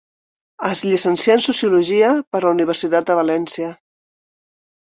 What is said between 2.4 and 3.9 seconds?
la Universitat de València.